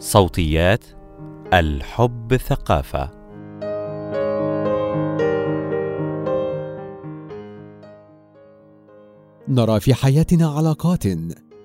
[0.00, 0.84] صوتيات
[1.52, 3.10] الحب ثقافة.
[9.48, 11.04] نرى في حياتنا علاقات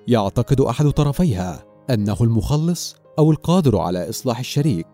[0.08, 4.88] يعتقد أحد طرفيها أنه المخلص أو القادر على إصلاح الشريك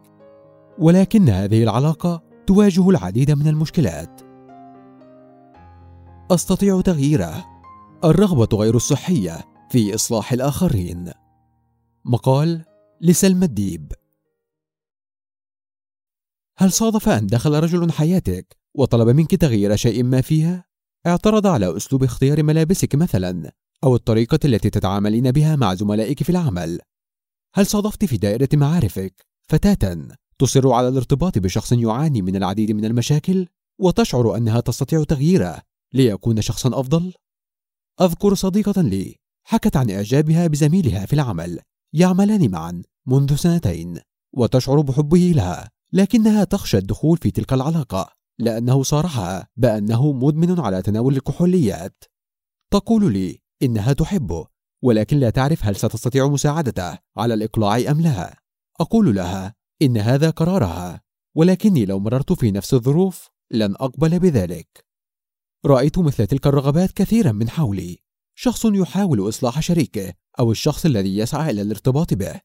[0.80, 4.22] ولكن هذه العلاقة تواجه العديد من المشكلات.
[6.32, 7.46] أستطيع تغييره
[8.04, 9.38] الرغبة غير الصحية
[9.70, 11.12] في إصلاح الآخرين.
[12.06, 12.69] مقال
[13.02, 13.94] لسلمى الديب.
[16.58, 20.66] هل صادف أن دخل رجل حياتك وطلب منك تغيير شيء ما فيها؟
[21.08, 23.52] اعترض على أسلوب اختيار ملابسك مثلا
[23.84, 26.80] أو الطريقة التي تتعاملين بها مع زملائك في العمل.
[27.54, 30.08] هل صادفت في دائرة معارفك؟ فتاة
[30.40, 33.48] تصر على الارتباط بشخص يعاني من العديد من المشاكل
[33.80, 35.62] وتشعر أنها تستطيع تغييره
[35.94, 37.14] ليكون شخصا أفضل؟
[38.02, 41.60] أذكر صديقة لي حكت عن إعجابها بزميلها في العمل.
[41.94, 44.00] يعملان معا منذ سنتين
[44.34, 48.10] وتشعر بحبه لها لكنها تخشى الدخول في تلك العلاقة
[48.40, 52.04] لأنه صارحها بأنه مدمن على تناول الكحوليات.
[52.72, 54.48] تقول لي إنها تحبه
[54.84, 58.40] ولكن لا تعرف هل ستستطيع مساعدته على الإقلاع أم لا.
[58.80, 61.02] أقول لها إن هذا قرارها
[61.36, 64.86] ولكني لو مررت في نفس الظروف لن أقبل بذلك.
[65.66, 68.09] رأيت مثل تلك الرغبات كثيرا من حولي.
[68.42, 72.42] شخص يحاول إصلاح شريكه أو الشخص الذي يسعى إلى الارتباط به.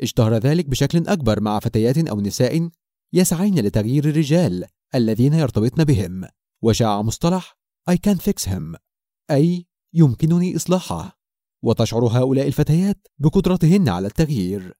[0.00, 2.70] اشتهر ذلك بشكل أكبر مع فتيات أو نساء
[3.12, 6.28] يسعين لتغيير الرجال الذين يرتبطن بهم
[6.62, 7.58] وشاع مصطلح
[7.90, 8.76] I can fix him
[9.30, 11.20] أي يمكنني إصلاحه
[11.62, 14.78] وتشعر هؤلاء الفتيات بقدرتهن على التغيير.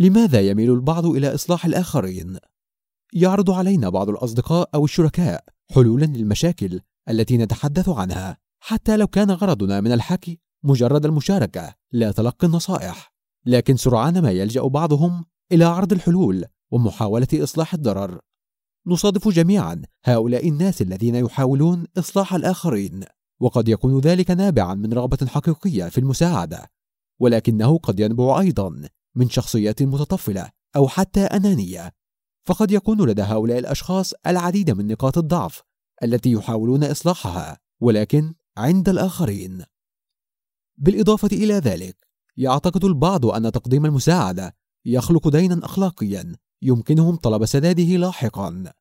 [0.00, 2.38] لماذا يميل البعض إلى إصلاح الآخرين؟
[3.12, 8.43] يعرض علينا بعض الأصدقاء أو الشركاء حلولا للمشاكل التي نتحدث عنها.
[8.66, 13.14] حتى لو كان غرضنا من الحكي مجرد المشاركة لا تلقي النصائح.
[13.46, 18.20] لكن سرعان ما يلجأ بعضهم إلى عرض الحلول ومحاولة إصلاح الضرر.
[18.86, 23.04] نصادف جميعا هؤلاء الناس الذين يحاولون إصلاح الآخرين
[23.40, 26.70] وقد يكون ذلك نابعا من رغبة حقيقية في المساعدة.
[27.20, 31.92] ولكنه قد ينبع أيضا من شخصيات متطفلة أو حتى أنانية.
[32.46, 35.62] فقد يكون لدى هؤلاء الأشخاص العديد من نقاط الضعف
[36.02, 39.64] التي يحاولون إصلاحها ولكن عند الآخرين.
[40.76, 42.06] بالإضافة إلى ذلك
[42.36, 48.72] يعتقد البعض أن تقديم المساعدة يخلق دينا أخلاقيا يمكنهم طلب سداده لاحقا.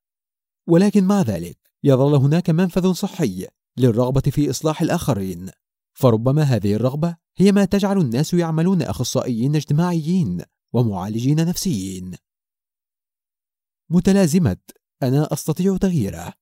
[0.68, 3.48] ولكن مع ذلك يظل هناك منفذ صحي
[3.78, 5.50] للرغبة في إصلاح الآخرين.
[5.94, 10.42] فربما هذه الرغبة هي ما تجعل الناس يعملون أخصائيين اجتماعيين
[10.74, 12.16] ومعالجين نفسيين.
[13.90, 14.58] متلازمة
[15.04, 16.34] أنا أستطيع تغييره.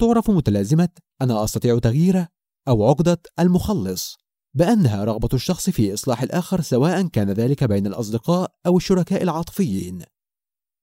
[0.00, 0.88] تعرف متلازمة
[1.22, 2.28] أنا أستطيع تغييره؟
[2.68, 4.16] أو عقدة المخلص
[4.54, 10.02] بأنها رغبة الشخص في إصلاح الآخر سواء كان ذلك بين الأصدقاء أو الشركاء العاطفيين.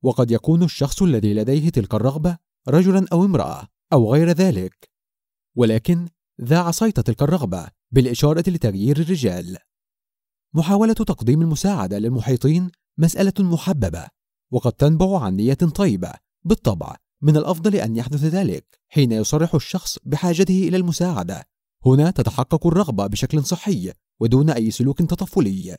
[0.03, 4.89] وقد يكون الشخص الذي لديه تلك الرغبة رجلا أو امرأة أو غير ذلك.
[5.55, 6.09] ولكن
[6.41, 9.57] ذا عصيت تلك الرغبة بالإشارة لتغيير الرجال.
[10.53, 14.07] محاولة تقديم المساعدة للمحيطين مسألة محببة
[14.51, 16.13] وقد تنبع عن نية طيبة
[16.43, 21.43] بالطبع من الأفضل أن يحدث ذلك حين يصرح الشخص بحاجته إلى المساعدة.
[21.85, 25.75] هنا تتحقق الرغبة بشكل صحي ودون أي سلوك تطفلي.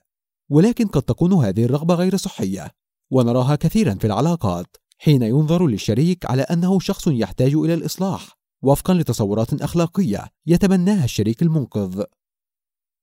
[0.50, 2.70] ولكن قد تكون هذه الرغبة غير صحية
[3.10, 9.62] ونراها كثيرا في العلاقات حين ينظر للشريك على أنه شخص يحتاج إلى الإصلاح وفقا لتصورات
[9.62, 12.04] أخلاقية يتبناها الشريك المنقذ.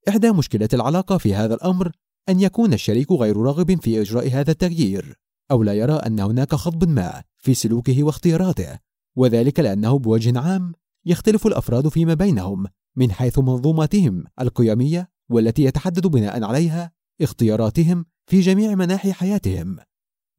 [0.10, 1.92] إحدى مشكلات العلاقة في هذا الأمر
[2.30, 5.16] أن يكون الشريك غير راغب في إجراء هذا التغيير
[5.52, 8.80] أو لا يرى أن هناك خطب ما في سلوكه واختياراته
[9.16, 10.74] وذلك لأنه بوجه عام
[11.06, 16.92] يختلف الأفراد فيما بينهم من حيث منظوماتهم القيمية والتي يتحدد بناء عليها
[17.22, 19.78] اختياراتهم في جميع مناحي حياتهم.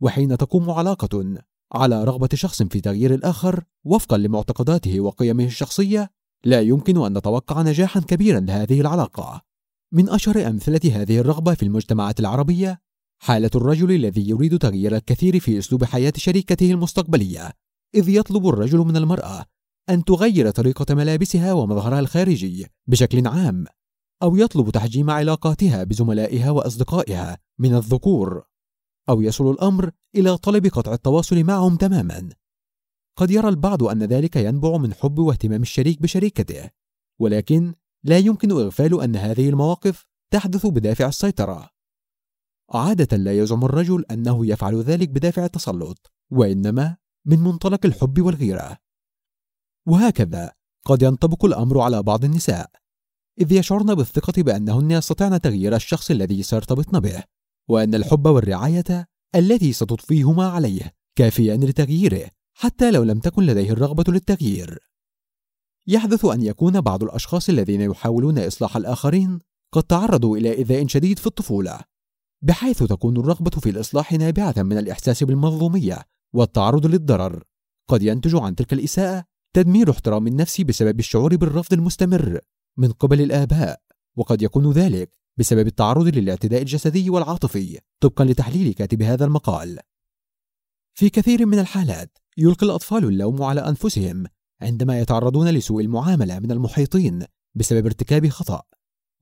[0.00, 1.39] وحين تقوم علاقة
[1.72, 6.11] على رغبة شخص في تغيير الآخر وفقا لمعتقداته وقيمه الشخصية
[6.44, 9.43] لا يمكن أن نتوقع نجاحا كبيرا لهذه العلاقة.
[9.93, 12.81] من أشهر أمثلة هذه الرغبة في المجتمعات العربية
[13.19, 17.50] حالة الرجل الذي يريد تغيير الكثير في أسلوب حياة شريكته المستقبلية
[17.94, 19.44] إذ يطلب الرجل من المرأة
[19.91, 23.65] أن تغير طريقة ملابسها ومظهرها الخارجي بشكل عام
[24.23, 28.44] أو يطلب تحجيم علاقاتها بزملائها وأصدقائها من الذكور
[29.09, 32.29] أو يصل الأمر إلى طلب قطع التواصل معهم تماما.
[33.17, 36.71] قد يرى البعض أن ذلك ينبع من حب واهتمام الشريك بشريكته
[37.21, 37.75] ولكن
[38.05, 41.71] لا يمكن إغفال أن هذه المواقف تحدث بدافع السيطرة.
[42.71, 48.86] عادة لا يزعم الرجل أنه يفعل ذلك بدافع التسلط وإنما من منطلق الحب والغيرة.
[49.87, 50.53] وهكذا
[50.85, 52.71] قد ينطبق الأمر على بعض النساء
[53.41, 57.23] إذ يشعرن بالثقة بأنهن يستطعن تغيير الشخص الذي سيرتبطن به
[57.69, 64.79] وأن الحب والرعاية التي ستضفيهما عليه كافيان لتغييره حتى لو لم تكن لديه الرغبة للتغيير.
[65.87, 69.39] يحدث أن يكون بعض الأشخاص الذين يحاولون إصلاح الآخرين
[69.73, 71.81] قد تعرضوا إلى إيذاء شديد في الطفولة،
[72.43, 76.03] بحيث تكون الرغبة في الإصلاح نابعة من الإحساس بالمظلومية
[76.35, 77.43] والتعرض للضرر.
[77.89, 79.25] قد ينتج عن تلك الإساءة
[79.56, 82.41] تدمير احترام النفس بسبب الشعور بالرفض المستمر
[82.76, 83.81] من قبل الآباء،
[84.17, 89.79] وقد يكون ذلك بسبب التعرض للاعتداء الجسدي والعاطفي طبقا لتحليل كاتب هذا المقال.
[90.94, 94.25] في كثير من الحالات يلقي الأطفال اللوم على أنفسهم
[94.61, 97.25] عندما يتعرضون لسوء المعاملة من المحيطين
[97.55, 98.62] بسبب ارتكاب خطأ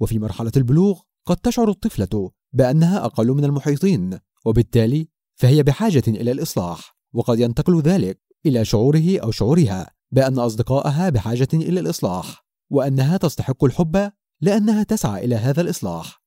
[0.01, 6.97] وفي مرحلة البلوغ قد تشعر الطفلة بأنها أقل من المحيطين وبالتالي فهي بحاجة إلى الإصلاح
[7.13, 14.13] وقد ينتقل ذلك إلى شعوره أو شعورها بأن أصدقائها بحاجة إلى الإصلاح وأنها تستحق الحب
[14.41, 16.23] لأنها تسعى إلى هذا الإصلاح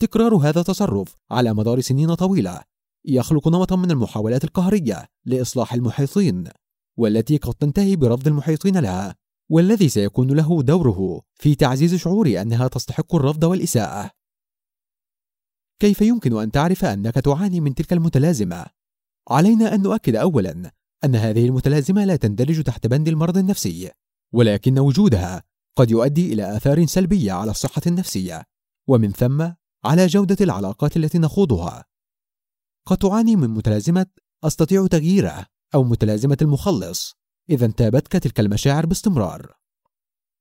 [0.00, 2.62] تكرار هذا التصرف على مدار سنين طويلة
[3.04, 6.48] يخلق نمطا من المحاولات القهرية لإصلاح المحيطين
[6.98, 9.16] والتي قد تنتهي برفض المحيطين لها
[9.50, 14.10] والذي سيكون له دوره في تعزيز شعور أنها تستحق الرفض والإساءة
[15.80, 18.66] كيف يمكن أن تعرف أنك تعاني من تلك المتلازمة؟
[19.30, 20.72] علينا أن نؤكد أولا
[21.04, 23.90] أن هذه المتلازمة لا تندرج تحت بند المرض النفسي
[24.32, 25.42] ولكن وجودها
[25.76, 28.42] قد يؤدي إلى آثار سلبية على الصحة النفسية
[28.88, 29.52] ومن ثم
[29.84, 31.84] على جودة العلاقات التي نخوضها.
[32.86, 34.06] قد تعاني من متلازمة
[34.44, 37.16] أستطيع تغييره أو متلازمة المخلص
[37.50, 39.54] إذا انتابتك تلك المشاعر باستمرار.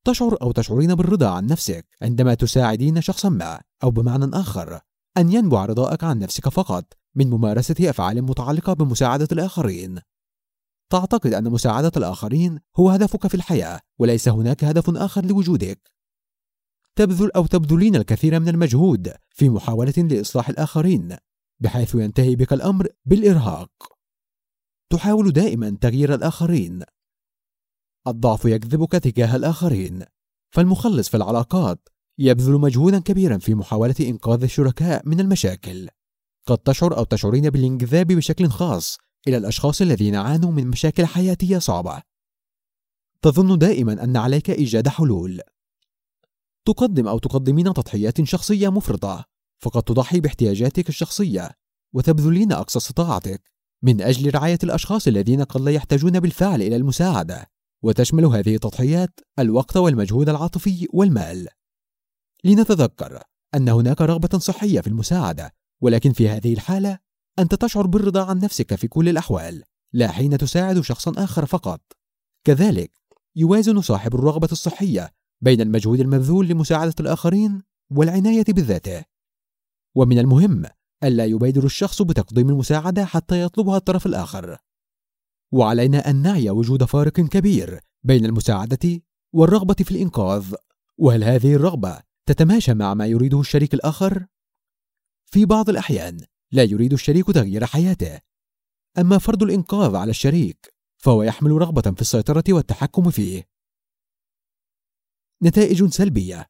[0.05, 4.79] تشعر أو تشعرين بالرضا عن نفسك عندما تساعدين شخصا ما أو بمعنى آخر
[5.17, 9.99] أن ينبع رضاءك عن نفسك فقط من ممارسة أفعال متعلقة بمساعدة الآخرين.
[10.89, 15.91] تعتقد أن مساعدة الآخرين هو هدفك في الحياة وليس هناك هدف آخر لوجودك.
[16.95, 21.17] تبذل أو تبذلين الكثير من المجهود في محاولة لإصلاح الآخرين
[21.59, 23.71] بحيث ينتهي بك الأمر بالإرهاق.
[24.89, 26.83] تحاول دائما تغيير الآخرين.
[28.07, 30.05] الضعف يجذبك تجاه الآخرين.
[30.49, 31.89] فالمخلص في العلاقات
[32.19, 35.89] يبذل مجهودا كبيرا في محاولة إنقاذ الشركاء من المشاكل.
[36.45, 38.97] قد تشعر أو تشعرين بالانجذاب بشكل خاص
[39.27, 42.01] إلى الأشخاص الذين عانوا من مشاكل حياتية صعبة.
[43.21, 45.41] تظن دائما أن عليك إيجاد حلول.
[46.65, 49.25] تقدم أو تقدمين تضحيات شخصية مفرطة
[49.59, 51.51] فقد تضحي باحتياجاتك الشخصية
[51.93, 53.51] وتبذلين أقصى استطاعتك
[53.83, 57.47] من أجل رعاية الأشخاص الذين قد لا يحتاجون بالفعل إلى المساعدة
[57.83, 61.47] وتشمل هذه التضحيات الوقت والمجهود العاطفي والمال.
[62.43, 63.23] لنتذكر
[63.55, 65.51] أن هناك رغبة صحية في المساعدة
[65.81, 66.99] ولكن في هذه الحالة
[67.41, 69.63] أنت تشعر بالرضا عن نفسك في كل الأحوال
[69.93, 71.81] لا حين تساعد شخصا آخر فقط.
[72.43, 72.91] كذلك
[73.35, 79.03] يوازن صاحب الرغبة الصحية بين المجهود المبذول لمساعدة الآخرين والعناية بذاته.
[79.95, 80.65] ومن المهم
[81.03, 84.57] ألا يبادر الشخص بتقديم المساعدة حتى يطلبها الطرف الآخر.
[85.51, 89.01] وعلينا أن نعي وجود فارق كبير بين المساعدة
[89.33, 90.53] والرغبة في الإنقاذ.
[90.97, 94.25] وهل هذه الرغبة تتماشى مع ما يريده الشريك الآخر؟
[95.25, 96.17] في بعض الأحيان
[96.51, 98.19] لا يريد الشريك تغيير حياته.
[98.97, 103.49] أما فرض الإنقاذ على الشريك فهو يحمل رغبة في السيطرة والتحكم فيه.
[105.43, 106.49] نتائج سلبية.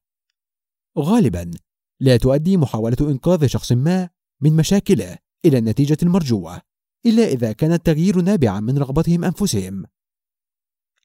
[1.00, 1.52] غالبا
[2.00, 4.10] لا تؤدي محاولة إنقاذ شخص ما
[4.42, 6.62] من مشاكله إلى النتيجة المرجوة
[7.06, 9.86] إلا إذا كان التغيير نابعا من رغبتهم أنفسهم.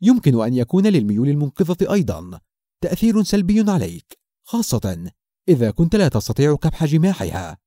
[0.02, 2.40] يمكن أن يكون للميول المنقذة أيضا
[2.80, 5.12] تأثير سلبي عليك خاصة
[5.48, 7.63] إذا كنت لا تستطيع كبح جماحها.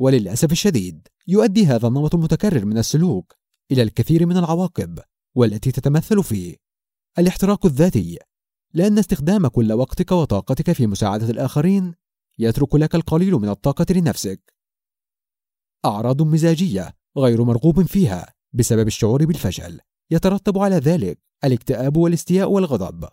[0.00, 3.34] وللأسف الشديد يؤدي هذا النمط المتكرر من السلوك
[3.72, 4.98] إلى الكثير من العواقب
[5.34, 6.56] والتي تتمثل في
[7.18, 8.18] الاحتراق الذاتي
[8.74, 11.94] لأن استخدام كل وقتك وطاقتك في مساعدة الآخرين
[12.38, 14.54] يترك لك القليل من الطاقة لنفسك.
[15.84, 19.80] أعراض مزاجية غير مرغوب فيها بسبب الشعور بالفشل
[20.10, 23.08] يترتب على ذلك الاكتئاب والاستياء والغضب.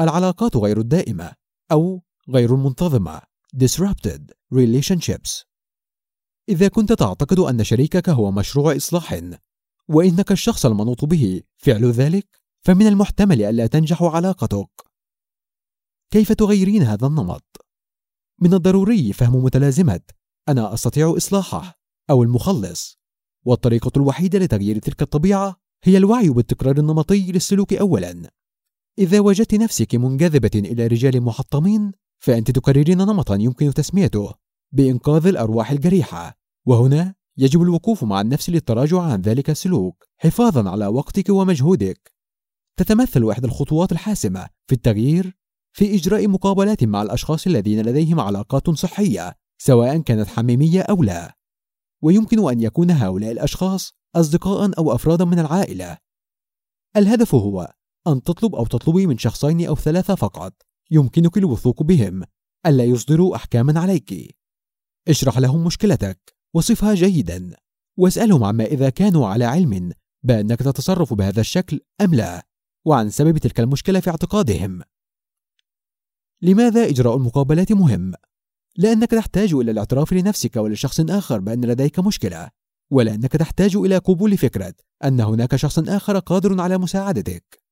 [0.00, 1.32] العلاقات غير الدائمة
[1.72, 3.22] أو غير المنتظمة
[3.56, 5.53] disrupted relationships.
[6.48, 9.20] إذا كنت تعتقد أن شريكك هو مشروع إصلاح
[9.88, 14.68] وإنك الشخص المنوط به فعل ذلك؟ فمن المحتمل ألا تنجح علاقتك.
[16.10, 17.66] كيف تغيرين هذا النمط؟
[18.40, 20.00] من الضروري فهم متلازمة.
[20.48, 22.98] أنا أستطيع إصلاحه أو المخلص
[23.44, 28.30] والطريقة الوحيدة لتغيير تلك الطبيعة هي الوعي بالتكرار النمطي للسلوك أولا.
[28.98, 34.43] إذا وجدت نفسك منجذبة إلى رجال محطمين فأنت تكررين نمطا يمكن تسميته.
[34.74, 36.38] بإنقاذ الأرواح الجريحة.
[36.66, 42.12] وهنا يجب الوقوف مع النفس للتراجع عن ذلك السلوك حفاظا على وقتك ومجهودك.
[42.76, 45.36] تتمثل إحدى الخطوات الحاسمة في التغيير
[45.72, 51.36] في إجراء مقابلات مع الأشخاص الذين لديهم علاقات صحية سواء كانت حميمية أو لا.
[52.02, 55.98] ويمكن أن يكون هؤلاء الأشخاص أصدقاء أو أفرادا من العائلة.
[56.96, 57.74] الهدف هو
[58.06, 60.52] أن تطلب أو تطلبي من شخصين أو ثلاثة فقط.
[60.90, 62.22] يمكنك الوثوق بهم.
[62.66, 64.36] ألا يصدروا أحكاما عليك.
[65.08, 66.34] اشرح لهم مشكلتك.
[66.54, 67.56] وصفها جيدا.
[67.96, 69.92] واسألهم عما إذا كانوا على علم
[70.22, 72.46] بأنك تتصرف بهذا الشكل أم لا.
[72.84, 74.82] وعن سبب تلك المشكلة في اعتقادهم.
[76.42, 78.12] لماذا إجراء المقابلات مهم؟
[78.76, 82.50] لأنك تحتاج إلى الاعتراف لنفسك ولشخص آخر بأن لديك مشكلة.
[82.90, 87.62] ولأنك تحتاج إلى قبول فكرة أن هناك شخص آخر قادر على مساعدتك.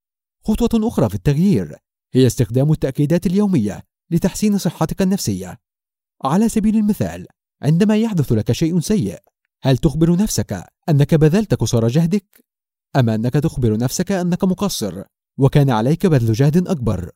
[0.44, 1.76] خطوة أخرى في التغيير
[2.14, 5.60] هي استخدام التأكيدات اليومية لتحسين صحتك النفسية.
[6.24, 7.26] على سبيل المثال
[7.62, 9.18] عندما يحدث لك شيء سيء
[9.62, 12.44] هل تخبر نفسك أنك بذلت قصارى جهدك؟
[12.96, 15.02] أم أنك تخبر نفسك أنك مقصر
[15.38, 17.10] وكان عليك بذل جهد أكبر؟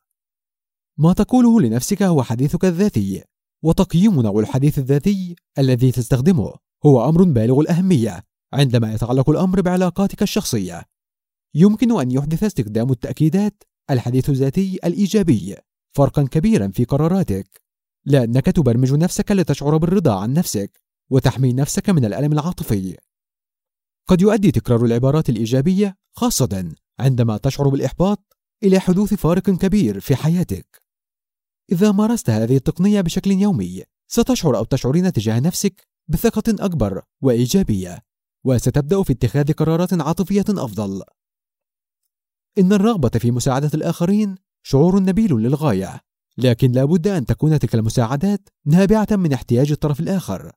[0.97, 3.23] ما تقوله لنفسك هو حديثك الذاتي
[3.63, 6.53] وتقييم نوع الحديث الذاتي الذي تستخدمه
[6.85, 8.23] هو أمر بالغ الأهمية
[8.53, 10.83] عندما يتعلق الأمر بعلاقاتك الشخصية
[11.55, 15.55] يمكن أن يحدث استخدام التأكيدات الحديث الذاتي الإيجابي
[15.95, 17.61] فرقا كبيرا في قراراتك
[18.07, 22.97] لأنك تبرمج نفسك لتشعر بالرضا عن نفسك وتحمي نفسك من الألم العاطفي.
[24.07, 30.83] قد يؤدي تكرار العبارات الإيجابية خاصة عندما تشعر بالإحباط إلى حدوث فارق كبير في حياتك.
[31.71, 38.03] إذا مارست هذه التقنية بشكل يومي ستشعر أو تشعرين تجاه نفسك بثقة أكبر وإيجابية
[38.43, 41.03] وستبدأ في اتخاذ قرارات عاطفية أفضل.
[42.57, 46.06] إن الرغبة في مساعدة الآخرين شعور نبيل للغاية.
[46.37, 50.51] لكن لا بد أن تكون تلك المساعدات نابعة من احتياج الطرف الآخر.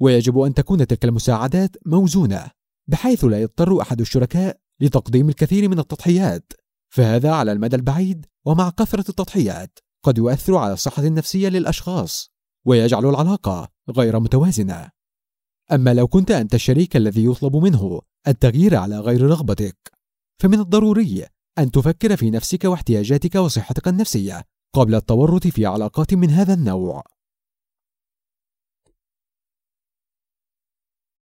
[0.00, 2.50] ويجب أن تكون تلك المساعدات موزونة
[2.88, 6.52] بحيث لا يضطر أحد الشركاء لتقديم الكثير من التضحيات.
[6.88, 12.32] فهذا على المدى البعيد ومع كثرة التضحيات قد يؤثر على الصحة النفسية للأشخاص
[12.66, 14.90] ويجعل العلاقة غير متوازنة.
[15.72, 19.92] أما لو كنت أنت الشريك الذي يطلب منه التغيير على غير رغبتك
[20.42, 21.26] فمن الضروري
[21.58, 24.44] أن تفكر في نفسك واحتياجاتك وصحتك النفسية.
[24.74, 27.02] قبل التورط في علاقات من هذا النوع.